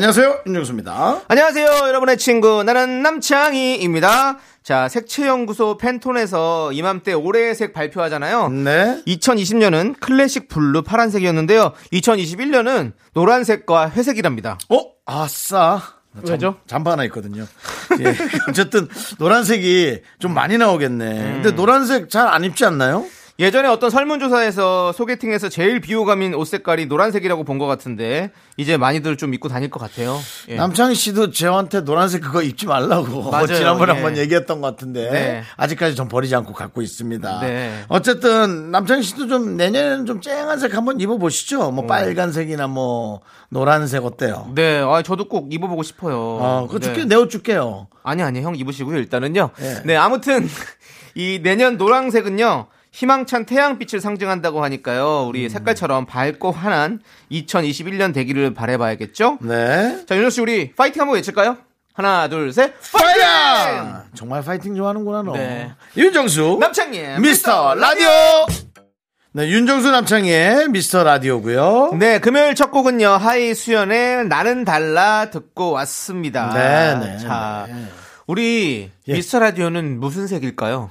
[0.00, 1.22] 안녕하세요, 윤정수입니다.
[1.26, 2.62] 안녕하세요, 여러분의 친구.
[2.62, 4.36] 나는 남창희입니다.
[4.62, 8.50] 자, 색채연구소 팬톤에서 이맘때 올해의 색 발표하잖아요.
[8.50, 9.02] 네.
[9.06, 11.72] 2020년은 Classic Blue 파란색이었는데요.
[11.94, 14.58] 2021년은 노란색과 회색이랍니다.
[14.68, 14.84] 어?
[15.06, 15.80] 아싸.
[16.28, 16.58] 왜죠?
[16.66, 17.46] 잠바 하나 있거든요.
[18.00, 18.14] 예.
[18.50, 18.88] 어쨌든
[19.18, 21.14] 노란색이 좀 많이 나오겠네.
[21.36, 23.06] 근데 노란색 잘 안 입지 않나요?
[23.38, 29.32] 예전에 어떤 설문조사에서 소개팅에서 제일 비호감인 옷 색깔이 노란색이라고 본 것 같은데 이제 많이들 좀
[29.34, 30.18] 입고 다닐 것 같아요.
[30.48, 30.56] 예.
[30.56, 33.46] 남창희 씨도 저한테 노란색 그거 입지 말라고 맞아요.
[33.46, 33.94] 지난번에 예.
[33.96, 35.42] 한번 얘기했던 것 같은데 네.
[35.56, 37.40] 아직까지 전 버리지 않고 갖고 있습니다.
[37.40, 37.84] 네.
[37.88, 41.68] 어쨌든 남창희 씨도 좀 내년에는 좀 쨍한 색 한번 입어보시죠.
[41.70, 41.74] 음.
[41.76, 44.50] 뭐 빨간색이나 뭐 노란색 어때요?
[44.54, 46.16] 네, 아, 저도 꼭 입어보고 싶어요.
[46.18, 46.86] 어, 그거 네.
[46.86, 47.88] 줄게 내어 줄게요.
[48.02, 49.50] 아니 아니 형 입으시고요 일단은요.
[49.60, 49.82] 예.
[49.84, 50.48] 네 아무튼
[51.14, 55.28] 이 내년 노란색은요 희망찬 태양빛을 상징한다고 하니까요 음.
[55.28, 59.36] 우리 색깔처럼 밝고 환한 2021년 되기를 바래봐야겠죠.
[59.42, 60.02] 네.
[60.06, 61.58] 자 윤호 씨 우리 파이팅 한번 외칠까요?
[61.92, 62.72] 하나 둘 셋.
[62.94, 64.00] 파이팅!
[64.14, 65.32] 정말 파이팅 좋아하는구나 너.
[65.34, 65.72] 네.
[65.94, 68.08] 윤정수 남창희 미스터 라디오.
[69.32, 71.96] 네, 윤정수 남창희의 미스터 라디오고요.
[71.98, 76.50] 네 금요일 첫 곡은요 하이 수현의 나는 달라 듣고 왔습니다.
[76.54, 77.74] 네, 네, 자 네.
[78.26, 79.12] 우리 예.
[79.12, 80.88] 미스터 라디오는 무슨 색일까요?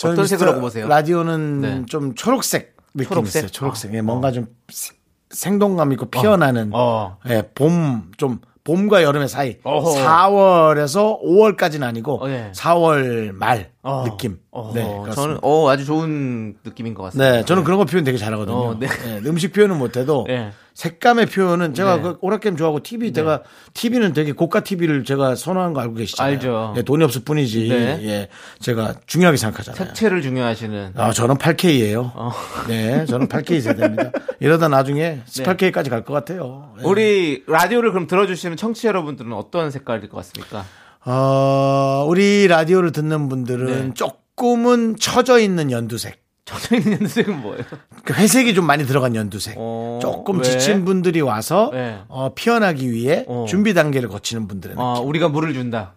[0.00, 0.88] 저는 어떤 색이라고 보세요?
[0.88, 1.82] 라디오는 네.
[1.86, 3.40] 좀 초록색 느낌 초록색?
[3.44, 3.50] 있어요.
[3.50, 3.90] 초록색.
[3.92, 4.94] 아, 예, 뭔가 좀 세-
[5.30, 7.18] 생동감 있고 피어나는 어.
[7.28, 9.58] 예, 봄, 좀 봄과 여름의 사이.
[9.62, 9.94] 어허.
[10.04, 12.50] 4월에서 5월까지는 아니고 어, 네.
[12.54, 14.04] 4월 말 어.
[14.04, 14.38] 느낌.
[14.50, 15.40] 어, 네, 저는 그렇습니다.
[15.42, 17.30] 어 아주 좋은 느낌인 것 같습니다.
[17.32, 18.56] 네, 저는 그런 거 표현 되게 잘하거든요.
[18.56, 18.88] 어, 네.
[19.06, 20.50] 예, 음식 표현은 못해도 네.
[20.74, 22.02] 색감의 표현은 제가 네.
[22.02, 23.42] 그 오락게임 좋아하고 TV 제가
[23.74, 26.32] TV는 되게 고가 TV를 제가 선호하는 거 알고 계시잖아요.
[26.34, 26.74] 알죠.
[26.76, 27.68] 예, 돈이 없을 뿐이지.
[27.68, 28.00] 네.
[28.04, 28.28] 예,
[28.60, 29.84] 제가 중요하게 생각하잖아요.
[29.86, 32.12] 색채를 중요하시는 아, 저는 8K예요.
[32.14, 32.32] 어.
[32.68, 34.10] 네, 저는 8K 세대입니다.
[34.40, 36.72] 이러다 나중에 18K까지 갈 것 같아요.
[36.80, 36.84] 예.
[36.84, 40.64] 우리 라디오를 그럼 들어주시는 청취자 여러분들은 어떤 색깔일 것 같습니까?
[41.04, 43.94] 어, 우리 라디오를 듣는 분들은 네.
[43.94, 46.20] 조금은 처져 있는 연두색.
[46.74, 47.64] 있는 연색은 뭐예요?
[48.04, 49.54] 그 회색이 좀 많이 들어간 연두색.
[49.58, 50.42] 어, 조금 왜?
[50.42, 51.98] 지친 분들이 와서 네.
[52.08, 53.46] 어, 피어나기 위해 어.
[53.48, 54.84] 준비 단계를 거치는 분들의 느낌.
[54.84, 55.94] 어, 우리가 물을 준다.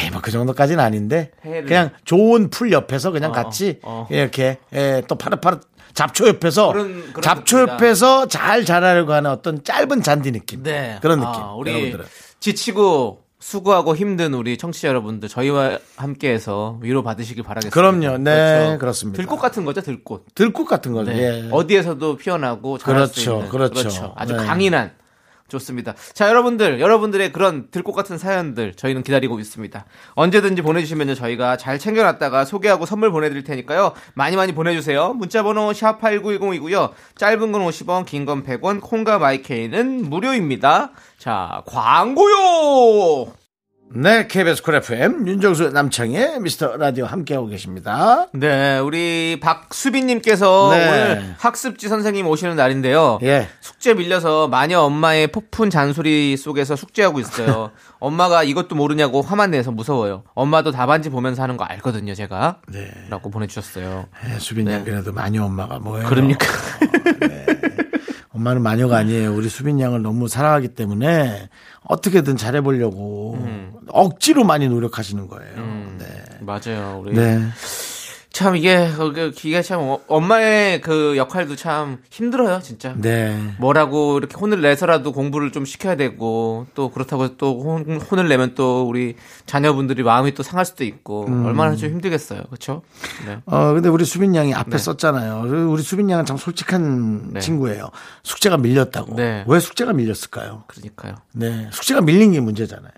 [0.00, 1.64] 에이, 뭐그 정도까지는 아닌데 해를.
[1.66, 4.06] 그냥 좋은 풀 옆에서 그냥 어, 같이 어.
[4.10, 5.60] 이렇게 예, 또 파릇파릇
[5.94, 7.74] 잡초 옆에서 그런- 그런 잡초 느낌이다.
[7.74, 10.62] 옆에서 잘 자라려고 하는 어떤 짧은 잔디 느낌.
[10.62, 10.98] 네.
[11.02, 11.32] 그런 느낌.
[11.34, 12.04] 아, 우리 여러분들은.
[12.38, 17.72] 지치고 수고하고 힘든 우리 청취자 여러분들 저희와 함께해서 위로 받으시길 바라겠습니다.
[17.72, 18.18] 그럼요.
[18.18, 19.18] 네, 그렇습니다.
[19.18, 20.34] 들꽃 같은 거죠, 들꽃.
[20.34, 21.12] 들꽃 같은 거죠.
[21.12, 21.44] 네.
[21.44, 21.48] 예.
[21.52, 24.12] 어디에서도 피어나고 그렇죠, 있는 그렇죠.
[24.16, 24.44] 아주 네.
[24.44, 24.90] 강인한
[25.48, 25.94] 좋습니다.
[26.12, 29.84] 자, 여러분들, 여러분들의 그런 들꽃 같은 사연들 저희는 기다리고 있습니다.
[30.14, 33.92] 언제든지 보내주시면 저희가 잘 챙겨놨다가 소개하고 선물 보내드릴 테니까요.
[34.14, 35.12] 많이 많이 보내주세요.
[35.14, 36.90] 문자번호 샵8910이고요.
[37.16, 40.90] 짧은 건 50원, 긴 건 100원, 콩과 마이케이는 무료입니다.
[41.18, 43.45] 자, 광고요!
[43.94, 48.26] 네, KBS Cool FM 윤정수 남창희의 미스터 라디오 함께하고 계십니다.
[48.34, 50.86] 네, 우리 박수빈님께서 네.
[50.86, 53.20] 오늘 학습지 선생님 오시는 날인데요.
[53.22, 53.48] 예.
[53.60, 57.70] 숙제 밀려서 마녀 엄마의 폭풍 잔소리 속에서 숙제하고 있어요.
[58.00, 60.24] 엄마가 이것도 모르냐고 화만 내서 무서워요.
[60.34, 62.58] 엄마도 답안지 보면서 하는 거 알거든요, 제가.
[62.68, 62.90] 네.
[63.08, 64.06] 라고 보내주셨어요.
[64.28, 66.08] 예, 수빈 양 그래도 마녀 엄마가 뭐예요?
[66.08, 66.46] 그럽니까?
[68.36, 69.34] 엄마는 마녀가 아니에요.
[69.34, 71.48] 우리 수빈 양을 너무 사랑하기 때문에
[71.88, 73.38] 어떻게든 잘해보려고
[73.88, 75.56] 억지로 많이 노력하시는 거예요.
[75.98, 76.06] 네.
[76.40, 77.00] 맞아요.
[77.02, 77.40] 우리 네.
[78.36, 82.92] 참 이게 그 이게 참 어- 엄마의 그 역할도 참 힘들어요, 진짜.
[82.94, 83.34] 네.
[83.58, 88.86] 뭐라고 이렇게 혼을 내서라도 공부를 좀 시켜야 되고 또 그렇다고 또 혼, 혼을 내면 또
[88.86, 89.16] 우리
[89.46, 92.82] 자녀분들이 마음이 또 상할 수도 있고 얼마나 좀 힘들겠어요, 그렇죠?
[93.26, 93.38] 네.
[93.46, 94.76] 어, 근데 우리 수빈 양이 앞에 네.
[94.76, 95.70] 썼잖아요.
[95.70, 97.40] 우리 수빈 양은 참 솔직한 네.
[97.40, 97.88] 친구예요.
[98.22, 99.16] 숙제가 밀렸다고.
[99.16, 99.44] 네.
[99.46, 100.64] 왜 숙제가 밀렸을까요?
[100.66, 101.14] 그러니까요.
[101.32, 101.70] 네.
[101.72, 102.92] 숙제가 밀린 게 문제잖아요.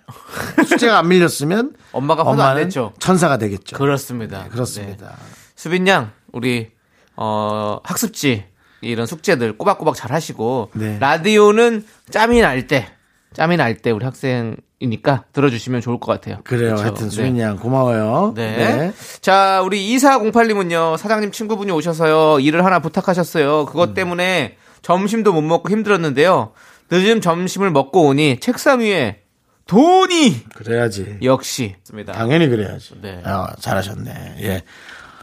[0.67, 2.71] 숙제가 안 밀렸으면 엄마가 엄마는.
[2.99, 3.77] 천사가 되겠죠.
[3.77, 4.43] 그렇습니다.
[4.43, 5.15] 네, 그렇습니다.
[5.59, 5.63] 네.
[5.63, 6.71] 수빈 양, 우리
[7.17, 8.45] 어 학습지
[8.81, 10.99] 이런 숙제들 꼬박꼬박 잘 하시고 네.
[11.01, 12.87] 라디오는 짬이 날 때,
[13.33, 16.39] 짬이 날 때 우리 학생이니까 들어주시면 좋을 것 같아요.
[16.45, 16.77] 그래요.
[16.77, 16.83] 그렇죠?
[16.85, 17.11] 하여튼 네.
[17.11, 18.35] 수빈 양 고마워요.
[18.37, 18.93] 네.
[19.21, 23.63] 자, 우리 2408님은요, 사장님 친구분이 오셔서요, 일을 하나 부탁하셨어요.
[23.63, 23.67] 음.
[23.67, 26.53] 그것 때문에 점심도 못 먹고 힘들었는데요.
[26.91, 29.23] 늦은 점심을 먹고 오니 책상 위에
[29.67, 31.19] 돈이 그래야지.
[31.23, 31.75] 역시.
[32.07, 32.95] 당연히 그래야지.
[33.03, 33.21] 네.
[33.25, 34.37] 아, 잘하셨네.
[34.41, 34.63] 예.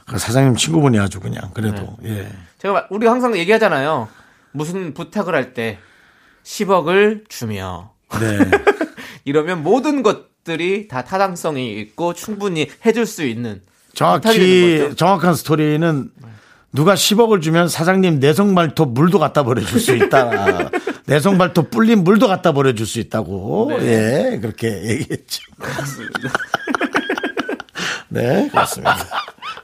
[0.06, 2.30] 그 사장님 친구분이 아주 그냥 그래도 예.
[2.60, 4.08] 제가 우리 항상 얘기하잖아요.
[4.52, 5.80] 무슨 부탁을 할 때
[6.44, 8.40] 10억을 주며 네.
[9.26, 13.62] 이러면 모든 것들이 다 타당성이 있고 충분히 해줄 수 있는
[13.94, 14.94] 정확히.
[14.96, 16.12] 정확한 스토리는
[16.72, 20.70] 누가 10억을 주면 사장님 내성 발톱 물도 갖다 버려줄 수 있다.
[21.08, 23.72] 내성 발톱 불린 물도 갖다 버려줄 수 있다고.
[23.82, 25.42] 예, 그렇게 얘기했죠.
[28.10, 28.98] 네, 그렇습니다.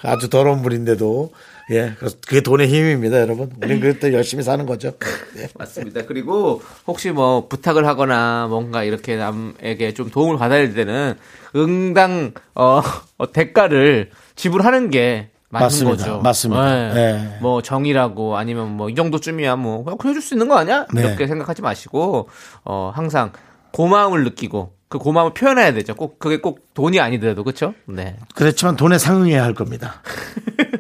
[0.04, 1.32] 아주 더러운 물인데도
[1.72, 1.94] 예,
[2.28, 3.50] 그게 돈의 힘입니다, 여러분.
[3.64, 4.94] 우린 그때 열심히 사는 거죠.
[5.38, 5.48] 예.
[5.58, 6.02] 맞습니다.
[6.06, 11.16] 그리고 혹시 뭐 부탁을 하거나 뭔가 이렇게 남에게 좀 도움을 받아야 될 때는
[11.56, 12.82] 응당 어,
[13.18, 15.98] 어, 대가를 지불하는 게 맞는 맞습니다.
[15.98, 16.22] 거죠.
[16.22, 16.94] 맞습니다.
[16.94, 16.94] 네.
[16.94, 17.38] 네.
[17.42, 20.88] 뭐 정이라고 아니면 뭐 이 정도쯤이야 뭐 그냥 해줄 수 있는 거 아니야?
[20.94, 21.02] 네.
[21.02, 22.28] 이렇게 생각하지 마시고
[22.66, 23.32] 어 항상
[23.72, 25.96] 고마움을 느끼고 그 고마움을 표현해야 되죠.
[25.96, 27.74] 꼭 그게 꼭 돈이 아니더라도 그렇죠?
[27.86, 28.18] 네.
[28.36, 30.02] 그렇지만 돈에 상응해야 할 겁니다.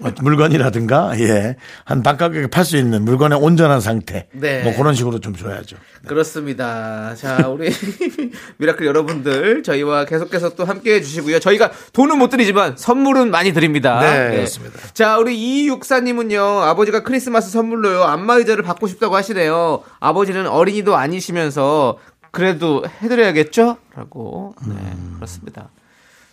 [0.01, 1.55] 뭐 물건이라든가, 예.
[1.85, 4.27] 한 반가격에 팔 수 있는 물건의 온전한 상태.
[4.33, 4.63] 네.
[4.63, 5.77] 뭐 그런 식으로 좀 줘야죠.
[6.05, 7.15] 그렇습니다.
[7.15, 7.71] 자, 우리
[8.57, 11.39] miracle 여러분들 저희와 계속해서 또 함께 해 주시고요.
[11.39, 14.01] 저희가 돈은 못 드리지만 선물은 많이 드립니다.
[14.01, 14.77] 네, 그렇습니다.
[14.93, 16.41] 자, 우리 이육사님은요.
[16.41, 18.03] 아버지가 크리스마스 선물로요.
[18.03, 19.83] 안마 의자를 받고 싶다고 하시네요.
[20.01, 21.97] 아버지는 어린이도 아니시면서
[22.31, 23.77] 그래도 해드려야겠죠?
[23.95, 24.55] 라고.
[24.65, 25.13] 네, 음.
[25.15, 25.69] 그렇습니다.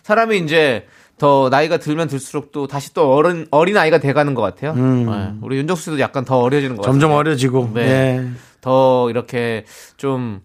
[0.03, 0.87] 사람이 이제
[1.17, 4.73] 더 나이가 들면 들수록 또 다시 또 어른 어린 아이가 돼가는 것 같아요.
[4.73, 6.95] 네, 우리 윤정수 씨도 약간 더 어려지는 것 같아요.
[6.95, 6.99] 음.
[6.99, 7.71] 점점 어려지고.
[7.73, 7.81] 네.
[7.81, 8.29] 예.
[8.61, 9.65] 더 이렇게
[9.97, 10.41] 좀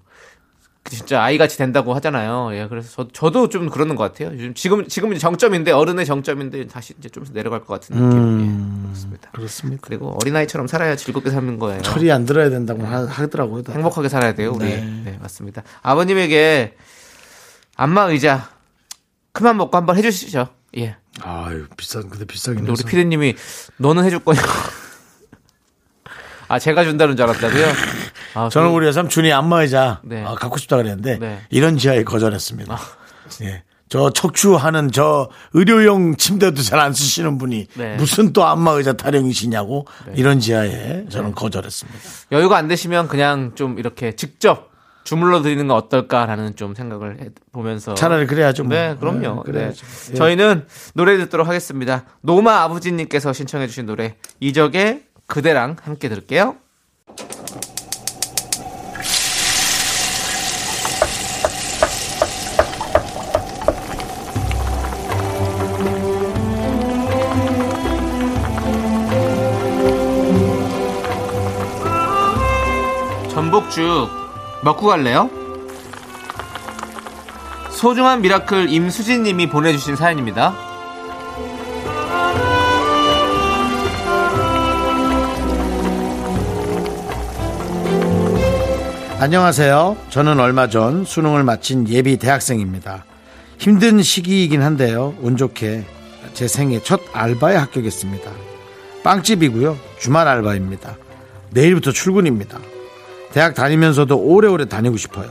[0.90, 2.50] 진짜 아이같이 된다고 하잖아요.
[2.52, 4.30] 예, 그래서 저, 저도 좀 그러는 것 같아요.
[4.34, 8.18] 요즘 지금 지금은 정점인데 어른의 정점인데 다시 이제 좀 내려갈 것 같은 느낌.
[8.18, 8.80] 음.
[8.82, 9.30] 예, 그렇습니다.
[9.32, 9.82] 그렇습니다.
[9.86, 11.80] 그리고 어린 아이처럼 살아야 즐겁게 사는 거예요.
[11.82, 13.62] 철이 안 들어야 된다고 하- 하더라고요.
[13.62, 13.78] 다들.
[13.80, 14.66] 행복하게 살아야 돼요, 우리.
[14.66, 14.80] 네.
[15.04, 15.18] 네.
[15.22, 15.62] 맞습니다.
[15.82, 16.76] 아버님에게
[17.76, 18.50] 안마 의자
[19.32, 20.48] 그만 먹고 한번 해 주시죠.
[20.76, 20.96] 예.
[21.22, 22.86] 아유, 비싼, 근데 비싸긴 근데 우리 해서.
[22.88, 23.34] 피디 님이
[23.78, 24.42] 너는 해줄 거냐?
[26.48, 27.66] 아 제가 준다는 줄 알았다고요?
[28.34, 30.24] 아, 저는 그- 우리 삼촌이 안마의자 네.
[30.24, 31.38] 아, 갖고 싶다 그랬는데 네.
[31.42, 31.46] 아.
[31.50, 32.78] 이런 지하에 거절했습니다.
[33.42, 33.62] 예.
[33.88, 37.96] 저 척추하는 저 의료용 침대도 잘 안 쓰시는 분이 네.
[37.96, 39.86] 무슨 또 안마의자 타령이시냐고
[40.16, 41.98] 이런 지하에 저는 거절했습니다.
[42.32, 44.70] 여유가 안 되시면 그냥 좀 이렇게 직접
[45.04, 48.64] 주물러 드리는 건 어떨까라는 좀 생각을 해 보면서 차라리 그래야죠.
[48.64, 48.74] 뭐.
[48.74, 49.42] 네, 그럼요.
[49.46, 49.86] 네, 그래야죠.
[49.86, 50.12] 네.
[50.12, 50.14] 예.
[50.16, 52.04] 저희는 노래 듣도록 하겠습니다.
[52.22, 56.56] 노마 아버지님께서 신청해주신 노래 이적의 그대랑 함께 들을게요.
[73.74, 74.08] 전복죽
[74.62, 75.28] 먹고 갈래요?
[77.70, 80.54] 소중한 miracle 임수진님이 보내주신 사연입니다.
[89.18, 89.96] 안녕하세요.
[90.10, 93.04] 저는 얼마 전 수능을 마친 예비 대학생입니다.
[93.58, 95.14] 힘든 시기이긴 한데요.
[95.20, 95.84] 운 좋게
[96.32, 98.30] 제 생애 첫 알바에 합격했습니다.
[99.02, 99.76] 빵집이고요.
[99.98, 100.96] 주말 알바입니다.
[101.50, 102.58] 내일부터 출근입니다.
[103.34, 105.28] 대학 다니면서도 오래오래 다니고 싶어요.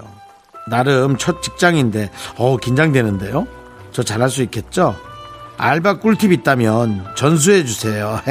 [0.70, 3.48] 나름 첫 직장인데 어 긴장되는데요.
[3.94, 4.94] 저 잘할 수 있겠죠?
[5.56, 8.20] 알바 꿀팁 있다면 전수해 주세요.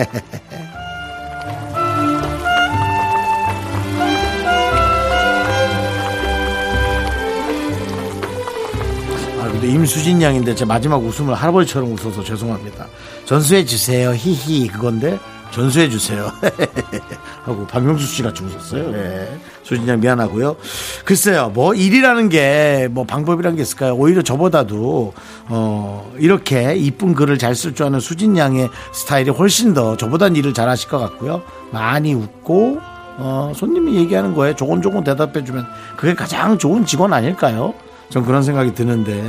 [9.41, 12.89] 아, 근데 임수진 양인데 제 마지막 웃음을 할아버지처럼 웃어서 죄송합니다.
[13.25, 14.13] 전수해 주세요.
[14.15, 15.19] 히히 그건데
[15.53, 16.33] 전수해 주세요.
[17.45, 18.91] 하고 박명수 씨 같이 웃었어요.
[18.91, 19.39] 네.
[19.63, 20.57] 수진 양 미안하고요.
[21.05, 21.51] 글쎄요.
[21.55, 23.95] 뭐 일이라는 게 뭐 방법이라는 게 있을까요?
[23.95, 25.15] 오히려 저보다도
[25.49, 30.53] 어 이렇게 이쁜 글을 잘 쓸 줄 아는 수진 양의 스타일이 훨씬 더 저보단 일을
[30.55, 31.43] 잘 하실 것 같고요.
[31.71, 32.79] 많이 웃고
[33.19, 35.67] 어, 손님이 얘기하는 거에 조곤조곤 대답해 주면
[35.97, 37.75] 그게 가장 좋은 직원 아닐까요?
[38.09, 39.23] 전 그런 생각이 드는데,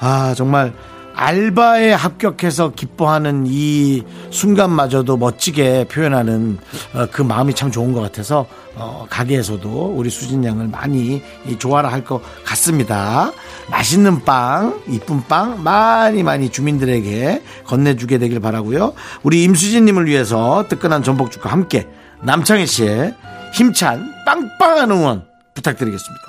[0.00, 0.72] 아, 정말
[1.14, 6.58] 알바에 합격해서 기뻐하는 이 순간마저도 멋지게 표현하는
[6.94, 11.90] 어, 그 마음이 참 좋은 것 같아서 어, 가게에서도 우리 수진 양을 많이 이 좋아라
[11.90, 13.30] 할 것 같습니다.
[13.70, 18.94] 맛있는 빵, 이쁜 빵 많이 많이 주민들에게 건네주게 되길 바라고요.
[19.22, 21.86] 우리 임수진님을 위해서 뜨끈한 전복죽과 함께
[22.22, 23.14] 남창희 씨의
[23.54, 26.22] 힘찬 빵빵한 응원 부탁드리겠습니다.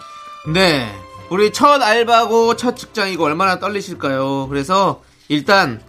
[0.53, 0.85] 네.
[1.29, 4.47] 우리 첫 알바고 첫 직장이고 얼마나 떨리실까요?
[4.49, 5.81] 그래서 일단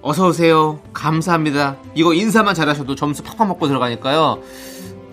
[0.00, 0.80] 어서 오세요.
[0.92, 1.76] 감사합니다.
[1.94, 4.42] 이거 인사만 잘하셔도 점수 팍팍 먹고 들어가니까요.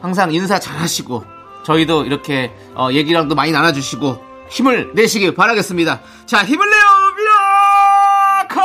[0.02, 1.24] 항상 인사 잘하시고
[1.66, 4.18] 저희도 이렇게 어, 얘기랑도 많이 나눠주시고
[4.50, 6.02] 힘을 내시길 바라겠습니다.
[6.26, 6.82] 자, 힘을 내요,
[8.50, 8.64] 미라카!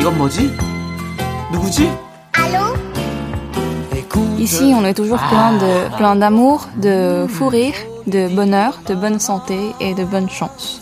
[0.00, 0.56] 이건 뭐지?
[1.50, 2.07] 누구지?
[4.47, 7.75] Ici, on est toujours plein de plein d'amour, de fou rire,
[8.07, 10.81] de bonheur, de bonne santé et de bonne chance.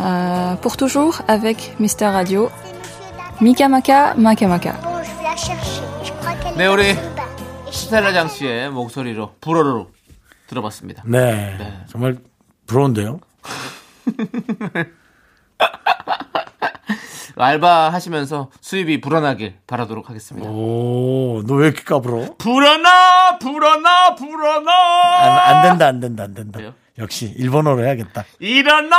[0.00, 2.48] Euh, pour toujours avec Mister Radio.
[3.40, 4.72] Mika Maka, Maka Maka.
[4.82, 5.82] Bon, je vais la chercher.
[6.02, 7.22] Je crois qu'elle 네, est 우리 dans le bas.
[7.68, 9.90] Et je- 스텔라장 씨의 목소리로 불어로
[10.48, 11.02] 들어봤습니다.
[11.06, 11.56] 네.
[11.88, 12.16] 정말
[12.66, 13.20] 부러운데요.
[17.35, 20.47] 알바 하시면서 수입이 불어나길 바라도록 하겠습니다.
[20.49, 22.35] 오, 너 왜 이렇게 까불어?
[22.37, 24.71] 불어나, 불어나, 불어나!
[24.71, 26.59] 안, 안 된다, 안 된다, 안 된다.
[26.59, 26.73] 왜요?
[26.99, 28.23] 역시 일본어로 해야겠다.
[28.39, 28.97] 일어나,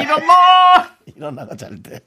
[0.00, 0.93] 일어나!
[1.16, 2.00] 일어나가 잘 돼.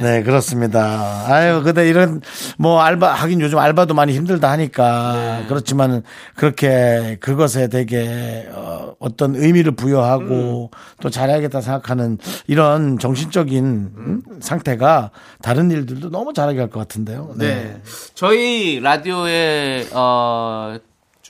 [0.00, 1.26] 네, 그렇습니다.
[1.26, 2.22] 아유, 근데 이런,
[2.56, 5.44] 뭐, 알바, 하긴 요즘 알바도 많이 힘들다 하니까.
[5.48, 6.02] 그렇지만,
[6.36, 10.70] 그렇게 그것에 되게, 어, 어떤 의미를 부여하고
[11.00, 12.16] 또 잘해야겠다 생각하는
[12.46, 13.64] 이런 정신적인
[13.96, 15.10] 음, 상태가
[15.42, 17.34] 다른 일들도 너무 잘하게 할 것 같은데요.
[17.36, 17.80] 네.
[18.14, 20.76] 저희 라디오의, 어,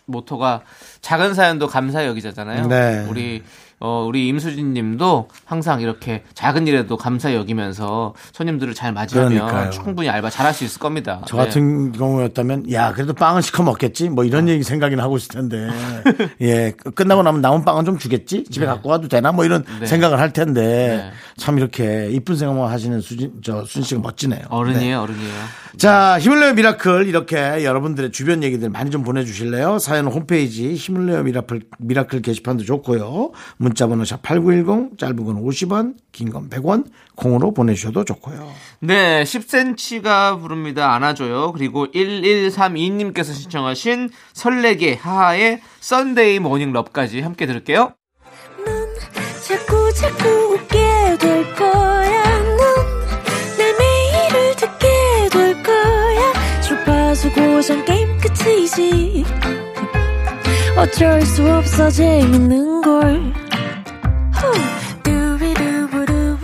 [0.07, 0.63] 모토가
[1.01, 2.67] 작은 사연도 감사의 여기자잖아요.
[2.69, 3.07] 네.
[3.09, 3.43] 우리,
[3.81, 9.71] 어, 우리 임수진 님도 항상 이렇게 작은 일에도 감사히 여기면서 손님들을 잘 맞이하면 그러니까요.
[9.71, 11.23] 충분히 알바 잘할 수 있을 겁니다.
[11.27, 11.45] 저 네.
[11.45, 15.69] 같은 경우였다면 야 그래도 빵은 시켜 먹겠지 뭐 이런 얘기 생각이나 하고 있을 텐데
[16.43, 19.87] 예 끝나고 나면 남은 빵은 좀 주겠지 집에 갖고 가도 되나 뭐 이런 네.
[19.87, 20.61] 생각을 할 텐데
[21.03, 21.11] 네.
[21.39, 24.41] 참 이렇게 이쁜 생각만 하시는 수진 저 순 씨가 멋지네요.
[24.49, 24.95] 어른이에요, 네.
[24.95, 25.35] 어른이에요.
[25.79, 29.79] 자 힘을 내요 miracle 이렇게 여러분들의 주변 얘기들 많이 좀 보내 주실래요?
[29.79, 33.31] 사연 홈페이지 힘을 내요 miracle miracle 게시판도 좋고요.
[33.71, 36.85] 문자번호 샵 #8910 짧은 건 50원, 긴 건 100원
[37.15, 38.51] 콩으로 보내주셔도 좋고요.
[38.81, 40.93] 네, 10cm가 부릅니다.
[40.95, 41.53] 안아줘요.
[41.53, 47.93] 그리고 1132님께서 신청하신 설레게 하하의 Sunday Morning Love까지 함께 들을게요.
[49.47, 50.79] 자꾸 자꾸 웃게
[51.19, 52.39] 될 거야.
[53.59, 54.89] 넌내 매일을 듣게
[55.33, 56.33] 될 거야.
[56.63, 59.25] 주파수 고정 게임 끝이지.
[60.77, 63.40] 어쩔 수 없어 재밌는 걸.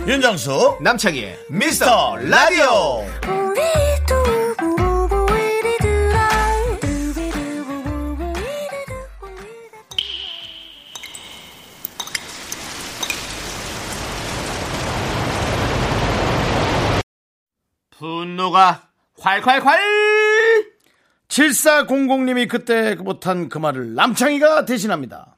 [0.07, 3.03] 윤정수 남창희의 미스터 라디오.
[17.89, 19.67] 분노가 콸콸콸!
[21.27, 25.36] 7400님이 그때 못한 그 말을 남창희가 대신합니다.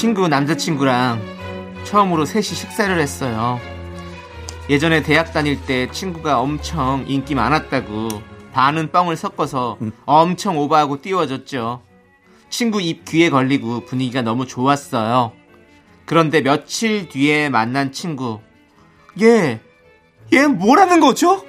[0.00, 1.20] 친구 남자친구랑
[1.84, 3.60] 처음으로 셋이 식사를 했어요.
[4.70, 8.08] 예전에 대학 다닐 때 친구가 엄청 인기 많았다고
[8.54, 9.76] 반은 뻥을 섞어서
[10.06, 11.82] 엄청 오버하고 띄워줬죠.
[12.48, 15.32] 친구 입 귀에 걸리고 분위기가 너무 좋았어요.
[16.06, 18.40] 그런데 며칠 뒤에 만난 친구.
[19.20, 19.60] 얘,
[20.32, 21.44] 얘 뭐라는 거죠?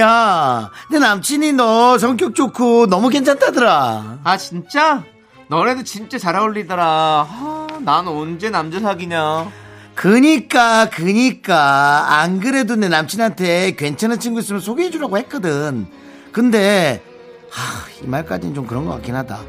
[0.00, 4.18] 야, 내 남친이 너 성격 좋고 너무 괜찮다더라.
[4.24, 5.04] 아 진짜?
[5.48, 6.84] 너네도 진짜 잘 어울리더라.
[7.28, 9.48] 아, 난 언제 남자 사귀냐?
[9.94, 12.06] 그니까, 그니까.
[12.20, 15.86] 안 그래도 내 남친한테 괜찮은 친구 있으면 소개해 주라고 했거든.
[16.32, 17.02] 근데,
[17.50, 19.40] 하, 이 말까지는 좀 그런 것 같긴 하다.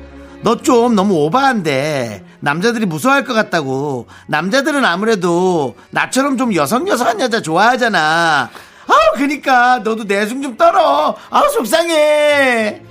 [0.44, 4.08] 너 좀 너무 오바한데, 남자들이 무서워할 것 같다고.
[4.28, 8.50] 남자들은 아무래도 나처럼 좀 여성여성한 여자 좋아하잖아.
[8.92, 11.16] 아우, 그니까, 너도 내숭 좀 떨어.
[11.30, 12.82] 아우, 속상해.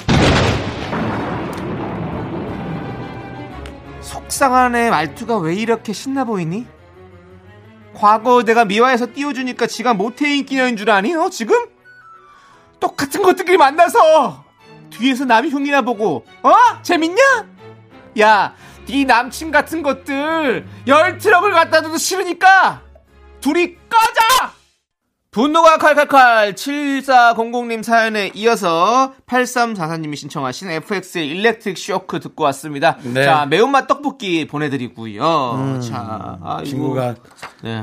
[4.00, 6.66] 속상한 애 말투가 왜 이렇게 신나 보이니?
[7.94, 11.12] 과거 내가 미화에서 띄워주니까 지가 모태 인기녀인 줄 아니?
[11.12, 11.54] 너 지금?
[12.78, 14.44] 똑같은 것들끼리 만나서
[14.88, 16.52] 뒤에서 남이 흉이나 보고 어?
[16.82, 17.22] 재밌냐?
[18.20, 18.54] 야,
[18.86, 22.80] 네 남친 같은 것들 열 트럭을 갖다 줘도 싫으니까
[23.40, 24.59] 둘이 꺼져!
[25.30, 32.96] 분노가 칼칼칼 7400님 사연에 이어서 8344님이 신청하신 FX의 일렉트릭 쇼크 듣고 왔습니다.
[33.04, 33.24] 네.
[33.24, 35.80] 자, 매운맛 떡볶이 보내드리고요.
[35.88, 36.64] 자, 아이고.
[36.64, 37.14] 친구가
[37.62, 37.80] 네.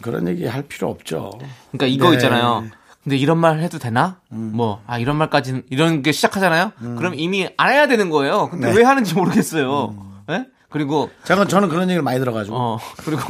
[0.00, 1.32] 그런 얘기 할 필요 없죠.
[1.70, 2.16] 그러니까 이거 네.
[2.16, 2.64] 있잖아요.
[3.04, 4.18] 근데 이런 말 해도 되나?
[4.30, 6.72] 뭐, 아, 이런 말까지는, 이런 게 시작하잖아요?
[6.96, 8.48] 그럼 이미 안 해야 되는 거예요.
[8.50, 8.78] 근데 네.
[8.78, 10.22] 왜 하는지 모르겠어요.
[10.30, 10.46] 예?
[10.70, 12.56] 그리고 잠깐 저는 그런 얘기를 많이 들어가지고.
[12.56, 13.22] 어 그리고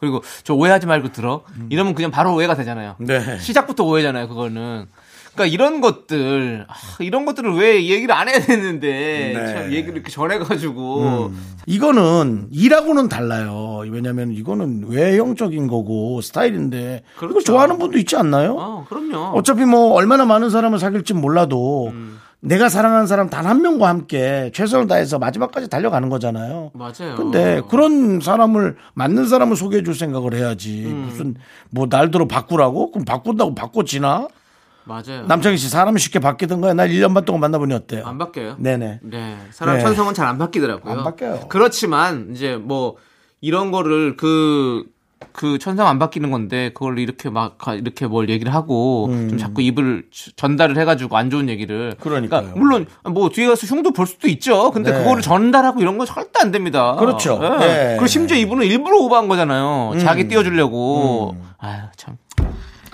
[0.00, 1.42] 그리고 저 오해하지 말고 들어.
[1.68, 2.94] 이러면 그냥 바로 오해가 되잖아요.
[2.98, 3.38] 네.
[3.40, 4.28] 시작부터 오해잖아요.
[4.28, 4.86] 그거는.
[5.34, 9.52] 그러니까 이런 것들 아, 이런 것들을 왜 얘기를 안 해야 되는데 네.
[9.52, 11.30] 참 얘기를 이렇게 전해가지고
[11.66, 13.82] 이거는 일하고는 달라요.
[13.90, 17.44] 왜냐면 이거는 외형적인 거고 스타일인데 이걸 그렇죠.
[17.44, 18.56] 좋아하는 분도 있지 않나요?
[18.58, 19.36] 어 그럼요.
[19.36, 22.18] 어차피 뭐 얼마나 많은 사람을 사귈지 몰라도 음.
[22.40, 26.70] 내가 사랑하는 사람 단 한 명과 함께 최선을 다해서 마지막까지 달려가는 거잖아요.
[26.74, 27.14] 맞아요.
[27.16, 30.84] 근데 그런 사람을 맞는 사람을 소개해 줄 생각을 해야지.
[30.86, 31.06] 음.
[31.08, 31.34] 무슨
[31.70, 32.90] 뭐 날들어 바꾸라고?
[32.92, 34.28] 그럼 바꾼다고 바꿔지나?
[34.84, 35.26] 맞아요.
[35.26, 36.74] 남창희 씨 사람이 쉽게 바뀌던가요?
[36.74, 38.04] 날 1년 반 동안 만나보니 어때요?
[38.06, 38.56] 안 바뀌어요.
[38.58, 39.00] 네네.
[39.02, 39.36] 네.
[39.50, 39.82] 사람 네.
[39.82, 40.92] 천성은 잘 안 바뀌더라고요.
[40.92, 41.40] 안 바뀌어요.
[41.48, 42.96] 그렇지만 이제 뭐
[43.40, 44.84] 이런 거를 그,
[45.32, 49.62] 그 천성 안 바뀌는 건데 그걸 이렇게 막 가- 이렇게 뭘 얘기를 하고 좀 자꾸
[49.62, 51.94] 입을 주- 전달을 해가지고 안 좋은 얘기를.
[51.96, 52.00] 음.
[52.00, 52.52] 그러니까요.
[52.56, 54.70] 물론 뭐 뒤에 가서 흉도 볼 수도 있죠.
[54.72, 54.98] 근데 네.
[54.98, 56.96] 그거를 전달하고 이런 건 절대 안 됩니다.
[56.96, 57.38] 그렇죠.
[57.42, 57.48] 예.
[57.66, 57.86] 네.
[57.94, 59.92] 그리고 심지어 이분은 일부러 오버한 거잖아요.
[59.94, 59.98] 음.
[59.98, 61.36] 자기 띄워주려고.
[61.58, 62.16] 아유 참.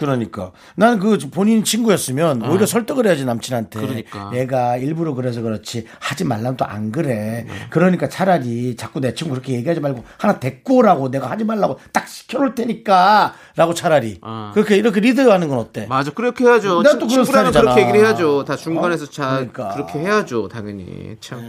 [0.06, 3.78] 그러니까 나는 그 본인 친구였으면 오히려 설득을 해야지 남친한테.
[3.78, 3.82] 아.
[3.82, 4.30] 그러니까.
[4.34, 7.46] 얘가 일부러 그래서 그렇지 하지 말라면 또 안 그래.
[7.70, 12.08] 그러니까 차라리 자꾸 내 친구 그렇게 얘기하지 말고 하나 데리고 오라고 내가 하지 말라고 딱
[12.08, 14.50] 시켜놓을 테니까라고 차라리 아.
[14.54, 15.86] 그렇게 이렇게 리드하는 건 어때?
[15.86, 16.82] 맞아, 그렇게 해야죠.
[16.82, 17.60] 친- 그런 스타일이잖아.
[17.74, 18.44] 그렇게 얘기를 해야죠.
[18.44, 19.08] 다 중간에서 어?
[19.10, 19.68] 자 그러니까.
[19.68, 19.74] 네.
[19.74, 21.16] 그렇게 해야죠, 당연히.
[21.20, 21.48] 참.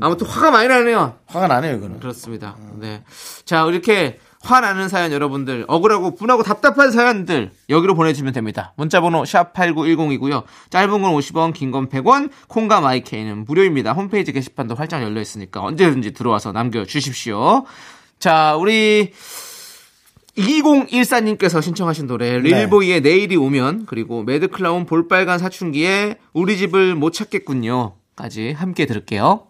[0.00, 1.14] 아무튼 화가 많이 나네요.
[1.26, 2.00] 화가 나네요 이거는.
[2.00, 2.56] 그렇습니다.
[2.78, 3.02] 네.
[3.44, 8.72] 자, 이렇게 화나는 사연 여러분들, 억울하고 분하고 답답한 사연들 여기로 보내주시면 됩니다.
[8.76, 10.44] 문자번호 샵8910이고요.
[10.70, 13.92] 짧은 건 50원, 긴 건 100원, 콩과 마이케이는 무료입니다.
[13.92, 17.64] 홈페이지 게시판도 활짝 열려 있으니까 언제든지 들어와서 남겨주십시오.
[18.18, 19.12] 자, 우리
[20.36, 27.94] 2014님께서 신청하신 노래 릴보이의 내일이 오면 그리고 매드클라운 볼빨간 사춘기의 우리 집을 못 찾겠군요.
[28.16, 29.46] 까지 함께 들을게요.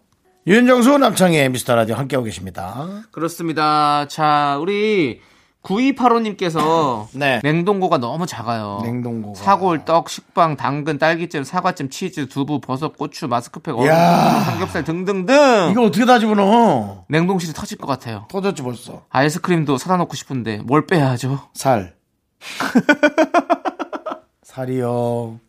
[0.47, 2.87] 윤정수 남창의 미스터 라디오 함께하고 계십니다.
[3.11, 4.07] 그렇습니다.
[4.07, 5.19] 자, 우리
[5.63, 7.39] 9285님께서 네.
[7.43, 8.79] 냉동고가 너무 작아요.
[8.83, 9.39] 냉동고가.
[9.41, 14.41] 사골, 떡, 식빵, 당근, 딸기잼, 사과잼, 치즈, 두부, 버섯, 고추, 마스크팩, 얼음, 야.
[14.41, 15.69] 삼겹살 등등등.
[15.71, 17.05] 이거 어떻게 다 집어넣어?
[17.09, 18.27] 냉동실이 터질 것 같아요.
[18.29, 19.03] 터졌지 벌써.
[19.09, 21.39] 아이스크림도 사다 놓고 싶은데 뭘 빼야죠?
[21.55, 21.95] 살.
[24.43, 25.39] 살이요.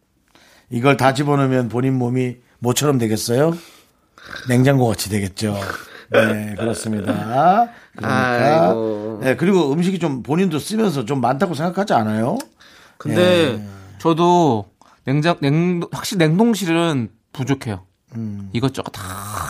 [0.70, 3.52] 이걸 다 집어넣으면 본인 몸이 뭐처럼 되겠어요?
[4.48, 5.56] 냉장고 같이 되겠죠.
[6.10, 7.12] 네, 그렇습니다.
[7.96, 8.68] 그러니까.
[8.68, 9.20] 아이고.
[9.22, 12.38] 네, 그리고 음식이 좀 본인도 쓰면서 좀 많다고 생각하지 않아요?
[12.98, 13.62] 근데 예.
[13.98, 14.66] 저도
[15.04, 17.84] 냉장 냉 확실히 냉동실은 부족해요.
[18.14, 18.50] 음.
[18.52, 19.02] 이것저것 다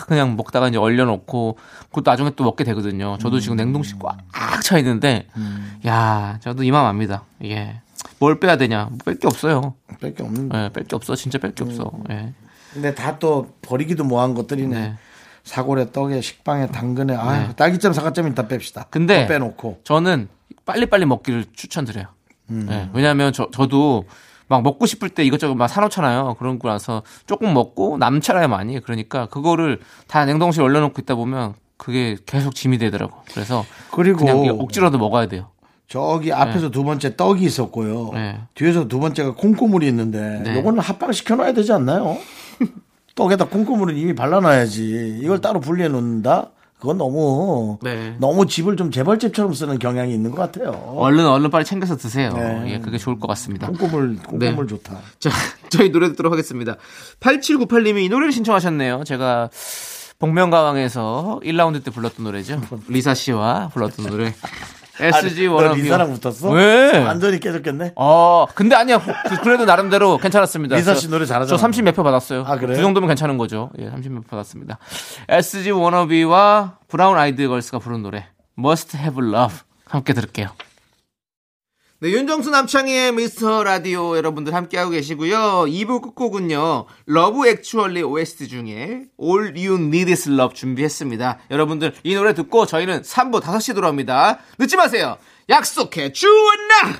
[0.07, 1.57] 그냥 먹다가 이제 얼려놓고
[1.89, 3.17] 그것도 나중에 또 먹게 되거든요.
[3.19, 3.39] 저도 음.
[3.39, 4.17] 지금 냉동실 꽉
[4.63, 5.27] 차 있는데
[5.85, 7.23] 야 저도 이맘 압니다.
[7.43, 7.81] 예.
[8.19, 8.89] 뭘 빼야 되냐?
[9.05, 9.75] 뺄 게 없어요.
[10.01, 10.57] 뺄 게 없는데.
[10.57, 11.15] 예, 뺄게 없어.
[11.15, 11.91] 진짜 뺄 게 없어.
[11.93, 12.03] 음.
[12.09, 12.33] 예.
[12.77, 14.79] 근데 다 또 버리기도 뭐한 것들이네.
[14.79, 14.93] 네.
[15.43, 17.55] 사골에 떡에 식빵에 당근에 아 네.
[17.55, 18.85] 딸기잼 사과잼 다 뺍시다.
[18.91, 20.27] 근데 더 빼놓고 저는
[20.65, 22.05] 빨리빨리 먹기를 추천드려요.
[22.51, 22.67] 음.
[22.69, 24.03] 예, 왜냐하면 저, 저도
[24.47, 26.35] 막 먹고 싶을 때 이것저것 막 사놓잖아요.
[26.37, 28.79] 그러고 나서 조금 먹고 남잖아요 많이.
[28.81, 33.17] 그러니까 그거를 다 냉동실에 얼려놓고 있다 보면 그게 계속 짐이 되더라고.
[33.33, 35.49] 그래서 그리고 그냥 억지로도 먹어야 돼요.
[35.87, 38.11] 저기 앞에서 두 번째 떡이 있었고요.
[38.13, 38.37] 네.
[38.55, 40.57] 뒤에서 두 번째가 콩고물이 있는데 네.
[40.57, 42.17] 요거는 합방 시켜놔야 되지 않나요?
[43.17, 45.19] 떡에다 콩고물은 이미 발라놔야지.
[45.21, 46.51] 이걸 따로 분리해 놓는다?
[46.79, 48.15] 그건 너무 네.
[48.19, 50.69] 너무 집을 좀 재벌집처럼 쓰는 경향이 있는 것 같아요.
[50.95, 52.31] 얼른 얼른 빨리 챙겨서 드세요.
[52.33, 52.73] 네.
[52.73, 53.65] 예, 그게 좋을 것 같습니다.
[53.67, 54.75] 콩고물 콩고물 네.
[54.75, 54.99] 좋다.
[55.19, 55.31] 자,
[55.69, 56.75] 저희 노래 듣도록 하겠습니다.
[57.19, 59.03] 8798님이 이 노래를 신청하셨네요.
[59.05, 59.49] 제가
[60.19, 62.61] 복면가왕에서 1라운드 때 불렀던 노래죠.
[62.87, 64.33] 리사 씨와 불렀던 노래.
[64.99, 65.81] SG 워너비.
[65.81, 66.49] 리사랑 붙었어?
[66.49, 66.97] 왜?
[67.03, 67.93] 완전히 깨졌겠네.
[67.95, 68.99] 어, 근데 아니야.
[68.99, 70.75] 그- 그래도 나름대로 괜찮았습니다.
[70.75, 71.57] 리사 저- 씨 노래 잘하잖아.
[71.57, 72.43] 저 30몇 표 받았어요.
[72.47, 72.75] 아, 그래요?
[72.75, 73.69] 그 정도면 괜찮은 거죠.
[73.79, 74.77] 예, 30몇 표 받았습니다.
[75.29, 78.25] SG 워너비와 브라운 아이드 걸스가 부른 노래
[78.57, 79.57] Must Have Love
[79.87, 80.47] 함께 들을게요.
[81.99, 85.65] 네, 윤정수 남창희의 미스터 라디오 여러분들 함께하고 계시고요.
[85.67, 86.85] 2부 끝곡은요.
[87.07, 91.39] 러브 액츄얼리 OST 중에 All You Need Is Love 준비했습니다.
[91.49, 94.37] 여러분들 이 노래 듣고 저희는 3부 5시 돌아옵니다.
[94.59, 95.17] 늦지 마세요.
[95.49, 96.99] 약속해 주원나!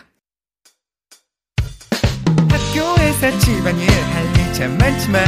[2.49, 5.27] 학교에서 집안일 할일참 많지만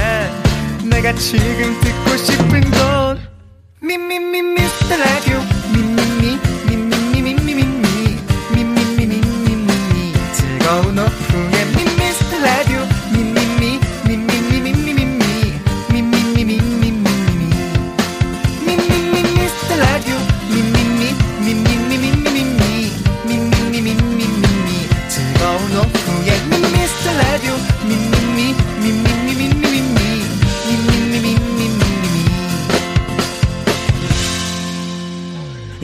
[0.90, 3.20] 내가 지금 듣고 싶은 건
[3.84, 5.38] 미미미 미스터 라디오
[5.74, 5.89] 미미미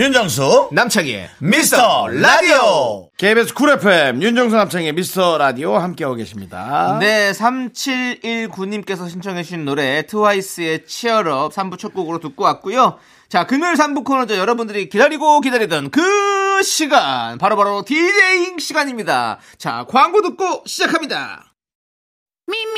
[0.05, 6.99] 윤정수 남창희의 미스터 라디오 KBS 쿨 FM 윤정수 남창희의 미스터 라디오 함께하고 계십니다.
[6.99, 12.99] 네, 3719님께서 신청해 주신 노래 트와이스의 Cheer Up 3부 첫 곡으로 듣고 왔고요.
[13.29, 14.37] 자, 금요일 3부 코너죠.
[14.37, 19.39] 여러분들이 기다리고 기다리던 그 시간 바로바로 디제잉 시간입니다.
[19.57, 21.55] 자, 광고 듣고 시작합니다.
[22.47, 22.75] Me.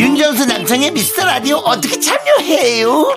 [0.00, 3.16] 윤정수 남창의 미스터 라디오 어떻게 참여해요?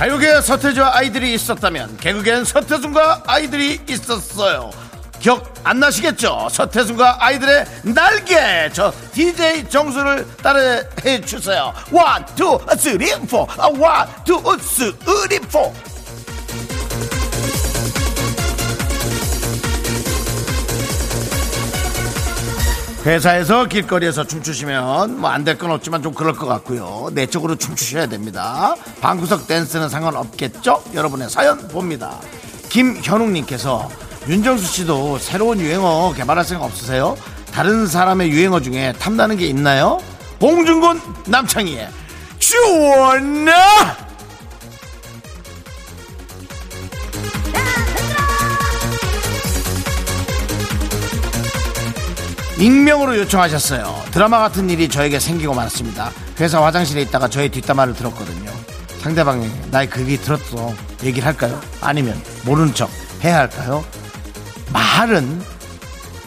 [0.00, 4.70] 가요계 서태지와 아이들이 있었다면 개그계엔 서태순과 아이들이 있었어요.
[5.18, 6.48] 기억 안 나시겠죠?
[6.50, 8.70] 서태순과 아이들의 날개!
[8.72, 11.74] 저 DJ 정수를 따라해 주세요.
[11.92, 13.46] one, two, three, four
[13.78, 15.70] one, two, three, four
[23.06, 27.08] 회사에서 길거리에서 춤추시면 뭐 안 될 건 없지만 좀 그럴 것 같고요.
[27.12, 28.74] 내적으로 춤추셔야 됩니다.
[29.00, 30.82] 방구석 댄스는 상관없겠죠?
[30.94, 32.20] 여러분의 사연 봅니다.
[32.68, 33.88] 김현웅님께서
[34.28, 37.16] 윤정수 씨도 새로운 유행어 개발할 생각 없으세요?
[37.52, 39.98] 다른 사람의 유행어 중에 탐나는 게 있나요?
[40.38, 41.88] 봉준군 남창희의
[42.38, 43.52] 주원나
[52.60, 54.02] 익명으로 요청하셨어요.
[54.10, 56.10] 드라마 같은 일이 저에게 생기고 말았습니다.
[56.38, 58.50] 회사 화장실에 있다가 저의 뒷담화를 들었거든요.
[59.00, 60.74] 상대방이 나의 그 얘기 들었어.
[61.02, 61.58] 얘기를 할까요?
[61.80, 62.90] 아니면 모르는 척
[63.24, 63.82] 해야 할까요?
[64.74, 65.40] 말은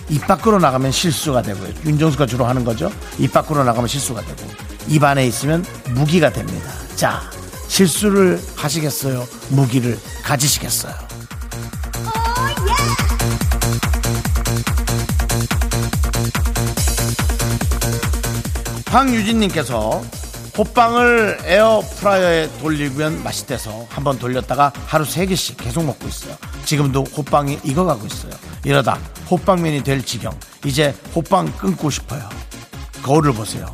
[0.09, 1.71] 입 밖으로 나가면 실수가 되고요.
[1.85, 2.91] 윤정수가 주로 하는 거죠.
[3.19, 4.51] 입 밖으로 나가면 실수가 되고
[4.87, 6.71] 입 안에 있으면 무기가 됩니다.
[6.95, 7.21] 자,
[7.67, 9.27] 실수를 하시겠어요?
[9.49, 10.93] 무기를 가지시겠어요?
[18.93, 20.03] 황유진님께서
[20.55, 26.37] 호빵을 에어프라이어에 돌리면 맛있대서 한번 돌렸다가 하루 세 개씩 계속 먹고 있어요.
[26.63, 28.31] 지금도 호빵이 익어가고 있어요.
[28.63, 28.99] 이러다
[29.31, 30.31] 호빵면이 될 지경.
[30.63, 32.29] 이제 호빵 끊고 싶어요.
[33.01, 33.65] 거울을 보세요.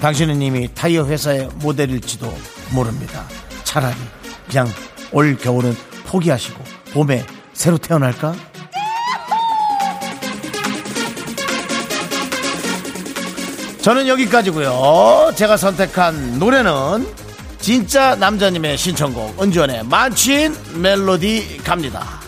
[0.00, 2.26] 당신은 이미 타이어 회사의 모델일지도
[2.72, 3.24] 모릅니다.
[3.62, 3.94] 차라리
[4.48, 4.66] 그냥
[5.12, 5.76] 올 겨울은
[6.06, 8.34] 포기하시고 봄에 새로 태어날까?
[13.86, 15.30] 저는 여기까지고요.
[15.36, 17.06] 제가 선택한 노래는
[17.60, 22.25] 진짜 남자님의 신청곡 은지원의 만취인 멜로디 갑니다.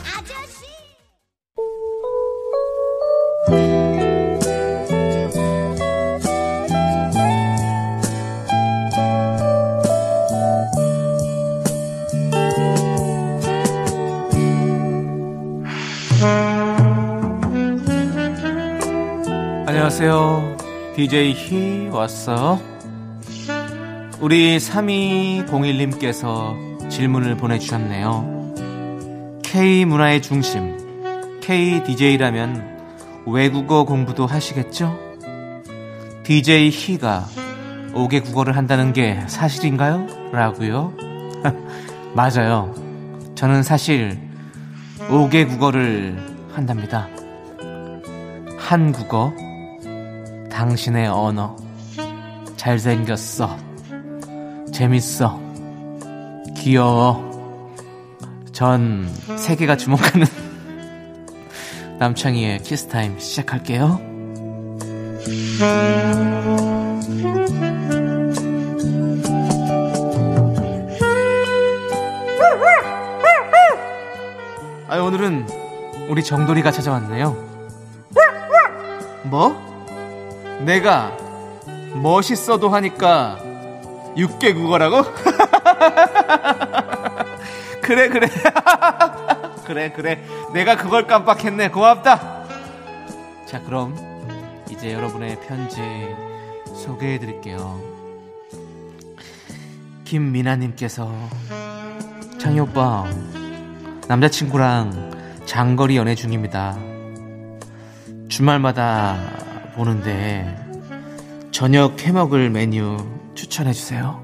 [20.99, 22.61] DJ 히 왔어요.
[24.21, 29.41] 우리 3201님께서 질문을 보내주셨네요.
[29.45, 30.77] K 문화의 중심,
[31.41, 34.99] K DJ라면 외국어 공부도 하시겠죠?
[36.25, 37.29] DJ 희가
[37.93, 40.05] 5개 국어를 한다는 게 사실인가요?
[40.33, 40.95] 라고요?
[42.13, 42.75] 맞아요.
[43.37, 44.19] 저는 사실
[45.09, 46.19] 5개 국어를
[46.53, 47.07] 한답니다.
[48.59, 49.33] 한국어,
[50.51, 51.57] 당신의 언어,
[52.57, 53.57] 잘생겼어,
[54.73, 55.41] 재밌어,
[56.57, 57.27] 귀여워.
[58.53, 60.27] 전 세계가 주목하는
[62.01, 64.01] 남창희의 키스타임 시작할게요.
[74.89, 75.47] 아 오늘은
[76.09, 77.37] 우리 정돌이가 찾아왔네요.
[79.25, 79.68] 뭐?
[80.65, 81.17] 내가
[82.03, 83.39] 멋있어도 하니까
[84.17, 85.03] 육개 국어라고?
[87.83, 88.29] 그래 그래.
[89.65, 90.25] 그래 그래.
[90.53, 91.71] 내가 그걸 깜빡했네.
[91.71, 92.45] 고맙다.
[93.47, 93.97] 자 그럼
[94.71, 95.81] 이제 여러분의 편지
[96.75, 97.81] 소개해 드릴게요.
[100.05, 101.11] 김미나님께서
[102.39, 103.05] 창희 오빠
[104.09, 106.79] 남자친구랑 장거리 연애 중입니다.
[108.29, 109.38] 주말마다
[109.79, 110.55] 보는데
[111.53, 112.99] 저녁 해먹을 메뉴
[113.35, 114.21] 추천해 주세요.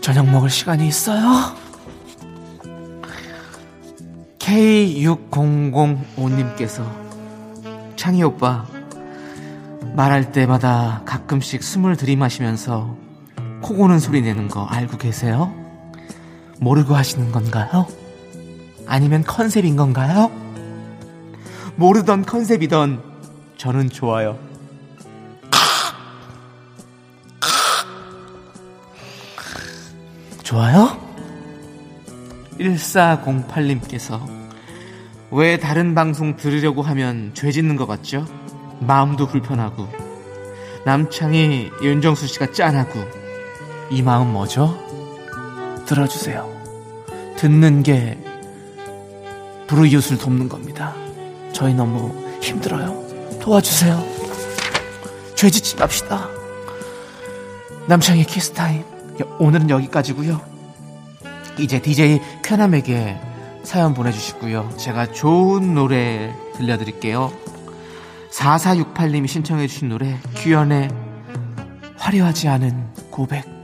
[0.00, 1.58] 저녁 먹을 시간이 있어요?
[4.38, 6.88] K6005님께서
[7.96, 8.64] 창희 오빠
[9.94, 12.96] 말할 때마다 가끔씩 숨을 들이마시면서
[13.60, 15.52] 코 고는 소리 내는 거 알고 계세요?
[16.60, 17.88] 모르고 하시는 건가요?
[18.86, 20.30] 아니면 컨셉인 건가요?
[21.74, 23.07] 모르던 컨셉이던
[23.58, 24.38] 저는 좋아요.
[30.44, 30.96] 좋아요?
[32.58, 34.20] 1408님께서
[35.32, 38.24] 왜 다른 방송 들으려고 하면 죄 짓는 것 같죠?
[38.80, 39.88] 마음도 불편하고
[40.86, 43.00] 남창희 윤정수 씨가 짠하고
[43.90, 44.78] 이 마음 뭐죠?
[45.84, 46.48] 들어주세요.
[47.36, 48.18] 듣는 게
[49.66, 50.94] 불우이웃을 돕는 겁니다.
[51.52, 53.07] 저희 너무 힘들어요.
[53.48, 54.04] 도와주세요.
[55.34, 56.28] 죄 짓지 맙시다.
[57.86, 58.84] 남창희 키스타임
[59.22, 60.38] 여- 오늘은 여기까지고요.
[61.58, 63.18] 이제 DJ 쾌남에게
[63.62, 64.74] 사연 보내주시고요.
[64.76, 67.32] 제가 좋은 노래 들려드릴게요.
[68.32, 70.90] 4468님이 신청해주신 노래 규현의
[71.96, 73.57] 화려하지 않은 고백.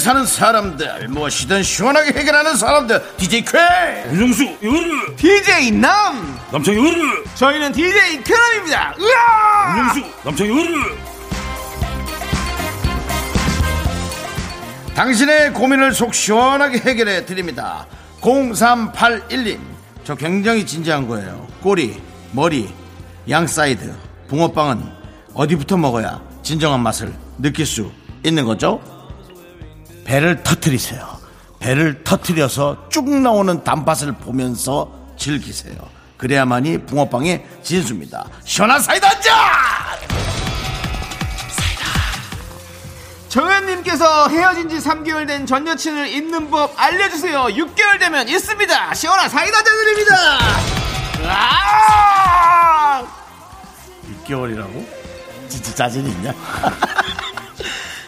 [0.00, 3.58] 사는 사람들 무엇이든 시원하게 해결하는 사람들 DJ 쾌!
[4.10, 6.38] 윤정수 요르 DJ 남!
[6.50, 8.94] 남창희 요르 저희는 DJ 쾌남입니다!
[8.98, 9.76] 으아!
[9.78, 11.10] 윤정수 남창희 요르
[14.94, 17.86] 당신의 고민을 속 시원하게 해결해 드립니다.
[18.20, 19.58] 0381님
[20.04, 21.46] 저 굉장히 진지한 거예요.
[21.62, 22.00] 꼬리
[22.32, 22.68] 머리
[23.28, 23.94] 양 사이드
[24.28, 24.82] 붕어빵은
[25.34, 27.90] 어디부터 먹어야 진정한 맛을 느낄 수
[28.24, 28.80] 있는 거죠
[30.10, 31.20] 배를 터트리세요
[31.60, 35.76] 배를 터트려서 쭉 나오는 단팥을 보면서 즐기세요
[36.16, 39.32] 그래야만이 붕어빵의 진수입니다 시원한 사이다 한잔
[43.28, 47.42] 정현님께서 헤어진 지 3개월 된 전 여친을 잊는 법 알려주세요.
[47.44, 48.94] 6개월 되면 있습니다.
[48.94, 50.14] 시원한 사이다 드립니다.
[51.28, 53.06] 아!
[54.24, 54.86] 6개월이라고?
[55.48, 56.32] 진짜 자신 있냐?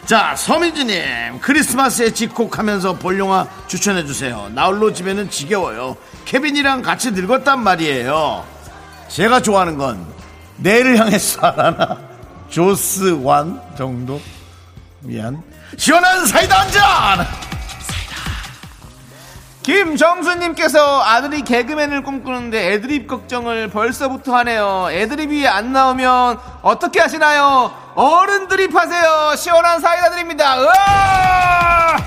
[0.05, 4.49] 자, 서민지님, 크리스마스에 집콕하면서 볼 영화 추천해주세요.
[4.53, 5.95] 나홀로 집에는 지겨워요.
[6.25, 8.45] 케빈이랑 같이 늙었단 말이에요.
[9.07, 10.05] 제가 좋아하는 건,
[10.57, 11.97] 내를 향해서 하나,
[12.49, 14.19] 조스 완 정도?
[14.99, 15.41] 미안.
[15.77, 17.42] 시원한 사이다 한 잔!
[19.63, 24.89] 김정수님께서 아들이 개그맨을 꿈꾸는데 애드립 걱정을 벌써부터 하네요.
[24.91, 27.73] 애드립이 안 나오면 어떻게 하시나요?
[27.95, 29.35] 어른 드립하세요.
[29.37, 30.57] 시원한 사이다 드립니다.
[30.59, 31.97] 으아!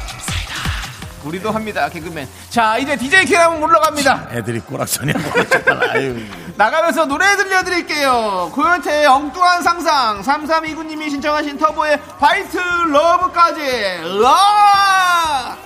[1.25, 2.29] 우리도 합니다, 개그맨.
[2.51, 4.29] 자, 이제 DJ 캐라면 물러갑니다.
[4.31, 6.17] 애들이 꼬락서니 한번 아유.
[6.57, 8.53] 나가면서 노래 들려드릴게요.
[8.55, 10.23] 고현태의 엉뚱한 상상.
[10.23, 13.61] 3329님이 신청하신 터보의 화이트 러브까지.
[14.05, 15.66] 으아!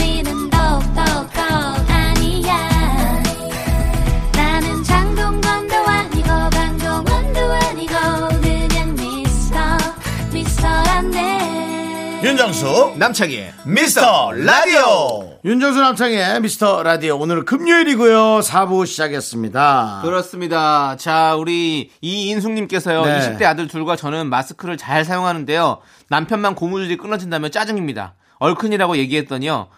[12.23, 20.95] 윤정수, 남창희의 미스터 라디오 윤정수 남창의 미스터 라디오 오늘은 금요일이고요 4부 시작했습니다 그렇습니다.
[20.97, 23.05] 자, 우리 이인숙님께서요.
[23.05, 23.19] 네.
[23.37, 25.79] 20대 아들 둘과 저는 마스크를 잘 사용하는데요.
[26.09, 28.13] 남편만 고무줄이 끊어진다면 짜증입니다.
[28.37, 29.69] 얼큰이라고 얘기했더니요.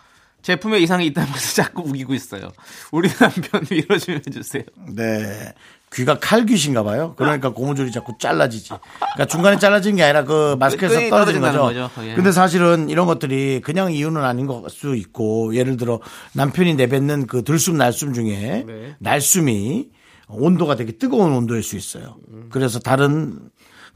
[0.41, 2.51] 제품에 이상이 있다면서 자꾸 우기고 있어요.
[2.91, 4.63] 우리 남편 위로 좀 해주세요.
[4.89, 5.53] 네
[5.93, 11.41] 귀가 칼귀신가 봐요 그러니까 고무줄이 자꾸 잘라지지 그러니까 중간에 잘라진 게 아니라 그 마스크에서 떨어진
[11.41, 11.89] 거죠 거죠.
[12.03, 12.15] 예.
[12.15, 15.99] 근데 사실은 이런 것들이 그냥 이유는 아닌 것 수 있고 예를 들어
[16.33, 18.95] 남편이 내뱉는 그 들숨 날숨 중에 네.
[18.99, 19.89] 날숨이
[20.27, 22.15] 온도가 되게 뜨거운 온도일 수 있어요
[22.49, 23.39] 그래서 다른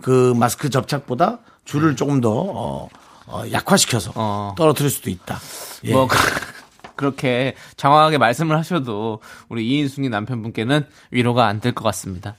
[0.02, 2.90] 그 마스크 접착보다 줄을 조금 더 어,
[3.28, 4.16] 어, 약화시켜서 네.
[4.16, 4.56] 어.
[4.58, 5.40] 떨어뜨릴 수도 있다.
[5.84, 5.92] 예.
[5.92, 6.08] 뭐
[6.98, 12.36] 그렇게 장황하게 말씀을 하셔도 우리 이인숙님 남편분께는 위로가 안 될 것 같습니다.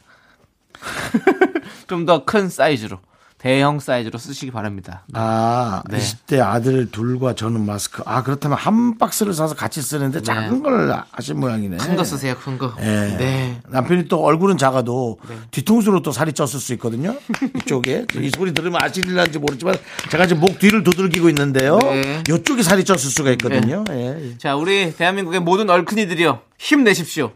[1.88, 2.99] 좀 더 큰 사이즈로
[3.38, 5.05] 대형 사이즈로 쓰시기 바랍니다.
[5.14, 5.98] 아, 네.
[5.98, 8.03] 20대 아들 둘과 저는 마스크.
[8.05, 11.77] 아, 그렇다면 한 박스를 사서 같이 쓰는데 작은 걸 하신 모양이네.
[11.77, 12.74] 큰 거 쓰세요, 큰 거.
[12.81, 12.85] 예.
[12.85, 13.61] 네.
[13.68, 15.18] 남편이 또 얼굴은 작아도
[15.53, 17.14] 뒤통수로 또 살이 쪘을 수 있거든요.
[17.62, 18.07] 이쪽에.
[18.20, 19.77] 이 소리 들으면 아시릴는지 모르지만
[20.11, 21.79] 제가 지금 목 뒤를 두들기고 있는데요.
[21.79, 22.22] 네.
[22.29, 23.85] 이쪽이 살이 쪘을 수가 있거든요.
[23.90, 24.35] 예.
[24.38, 26.40] 자, 우리 대한민국의 모든 얼큰이들이요.
[26.59, 27.31] 힘내십시오.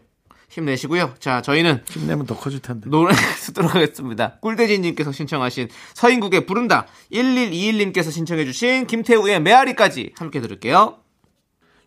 [0.53, 1.15] 힘내시고요.
[1.19, 2.89] 자, 저희는 힘내면 더 커질 텐데.
[2.91, 4.35] 노래 듣도록 하겠습니다.
[4.41, 10.99] 꿀대지님께서 신청하신 서인국의 부른다 1121님께서 신청해주신 김태우의 메아리까지 함께 들을게요.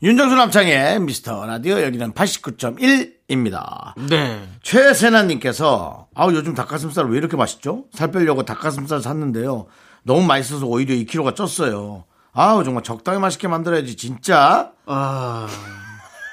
[0.01, 3.93] 윤정수 남창의 미스터 라디오 여기는 89.1입니다.
[4.10, 4.47] 네.
[4.62, 7.86] 최세나님께서 아우 요즘 닭가슴살 왜 이렇게 맛있죠?
[7.93, 9.67] 살 빼려고 닭가슴살 샀는데요.
[10.04, 12.04] 너무 맛있어서 오히려 2kg가 쪘어요.
[12.34, 14.71] 아우 정말 적당히 맛있게 만들어야지 진짜.
[14.86, 15.47] 아,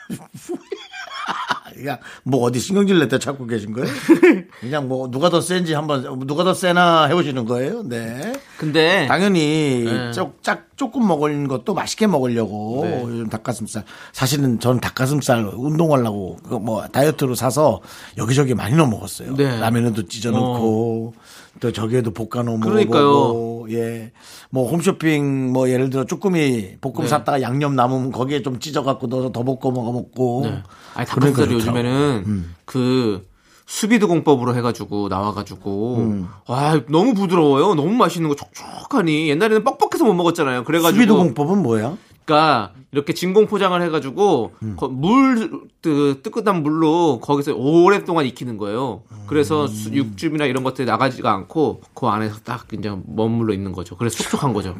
[1.82, 3.88] 그냥 뭐 어디 신경질 낼때 찾고 계신 거예요?
[4.60, 7.82] 그냥 뭐 누가 더 센지 한번 누가 더 세나 해보시는 거예요?
[7.82, 8.32] 네.
[8.56, 10.12] 근데 당연히 네.
[10.12, 13.02] 쪽, 짝, 조금 먹은 것도 맛있게 먹으려고 네.
[13.02, 17.80] 요즘 닭가슴살 사실은 저는 닭가슴살 운동하려고 그뭐 다이어트로 사서
[18.16, 19.34] 여기저기 많이 넣어 먹었어요.
[19.36, 19.58] 네.
[19.60, 21.14] 라면에도 찢어 넣고
[21.60, 23.51] 또 저기에도 볶아 놓은 그러니까요.
[23.70, 24.12] 예.
[24.50, 27.06] 뭐 홈쇼핑 뭐 예를 들어 쭈꾸미 볶음 네.
[27.08, 30.62] 샀다가 양념 남으면 거기에 좀 찢어 갖고 넣어서 더 볶고 먹어 먹고 네.
[30.94, 31.54] 아니 그러니까 닭가슴살이.
[31.54, 32.54] 요즘에는 음.
[32.64, 33.26] 그
[33.66, 36.28] 수비드 공법으로 해가지고 나와가지고 음.
[36.46, 37.74] 와 너무 부드러워요.
[37.74, 40.64] 너무 맛있는 거 촉촉하니 옛날에는 뻑뻑해서 못 먹었잖아요.
[40.64, 41.96] 그래가지고 수비도 공법은 뭐야?
[42.24, 44.76] 그러니까 이렇게 진공 포장을 해가지고 음.
[44.76, 49.02] 거- 물 뜨, 뜨끈한 물로 거기서 오랫동안 익히는 거예요.
[49.26, 49.94] 그래서 수- 음.
[49.94, 53.96] 육즙이나 이런 것들이 나가지가 않고 그 안에서 딱 이제 머물러 있는 거죠.
[53.96, 54.76] 그래서 촉촉한 거죠.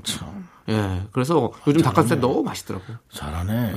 [0.69, 2.97] 예, 그래서 요즘 닭가슴살 너무 맛있더라고요.
[3.13, 3.75] 잘하네.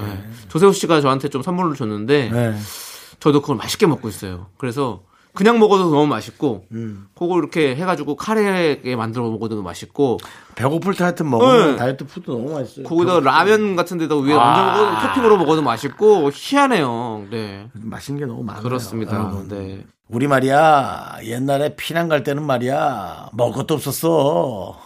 [0.49, 2.55] 조세호 씨가 저한테 좀 선물을 줬는데 네.
[3.19, 4.47] 저도 그걸 맛있게 먹고 있어요.
[4.57, 5.01] 그래서
[5.35, 7.07] 그냥 먹어도 너무 맛있고 음.
[7.13, 10.17] 그거 이렇게 해가지고 카레에 만들어 먹어도 먹고
[10.55, 11.75] 배고플 때 하여튼 먹으면 네.
[11.75, 12.85] 다이어트 푸드 너무 맛있어요.
[12.85, 17.27] 거기다 라면 같은 데다 위에 얹어 먹어도 토핑으로 먹어도 맛있고 희한해요.
[17.29, 17.69] 네.
[17.73, 18.63] 맛있는 게 너무 많아요.
[18.63, 19.15] 그렇습니다.
[19.15, 19.47] 여러분.
[19.47, 19.85] 네.
[20.07, 24.79] 우리 말이야 옛날에 피난 갈 때는 말이야 먹을 것도 없었어.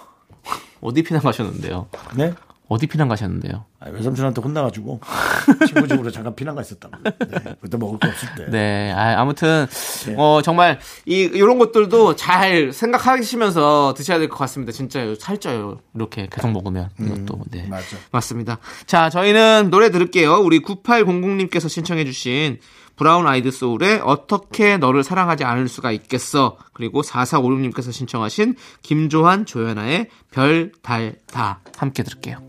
[0.81, 1.87] 어디 피난 가셨는데요?
[2.15, 2.33] 네?
[2.69, 3.65] 어디 피난 가셨는데요?
[3.79, 5.01] 아, 외삼촌한테 혼나가지고
[5.67, 6.93] 친구 집으로 잠깐 피난 가 있었다고.
[7.03, 7.55] 네.
[7.59, 8.45] 그때 먹을 거 없을 때.
[8.49, 8.91] 네.
[8.93, 9.65] 아, 아무튼
[10.05, 10.15] 네.
[10.17, 14.71] 어 정말 이 이런 것들도 잘 생각하시면서 드셔야 될 것 같습니다.
[14.71, 15.79] 진짜 살쪄요.
[15.95, 17.65] 이렇게 계속 먹으면 이것도 네.
[17.67, 17.97] 맞아.
[18.11, 18.59] 맞습니다.
[18.85, 20.35] 자, 저희는 노래 들을게요.
[20.35, 22.59] 우리 9800님께서 신청해주신
[22.95, 26.57] 브라운 아이드 소울의 어떻게 너를 사랑하지 않을 수가 있겠어.
[26.73, 31.61] 그리고 4456님께서 신청하신 김조한 조연아의 별, 달, 다.
[31.77, 32.48] 함께 들을게요.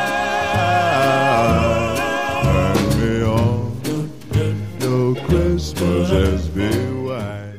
[5.51, 7.51] Christmas has been white.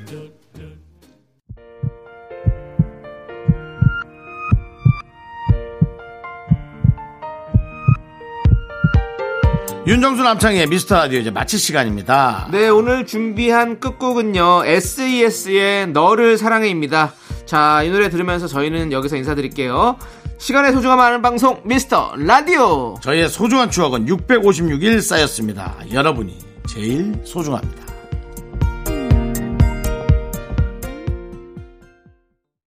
[9.87, 12.49] 윤정수 남창의 미스터 라디오 이제 마칠 시간입니다.
[12.53, 17.13] 네 오늘 준비한 끝곡은요 SES의 너를 사랑해입니다
[17.47, 19.99] 자 이 노래 들으면서 저희는 여기서 인사드릴게요
[20.39, 25.77] 시간의 소중함 아는 방송 미스터 라디오 저희의 소중한 추억은 656일 쌓였습니다.
[25.93, 27.92] 여러분이 제일 소중합니다.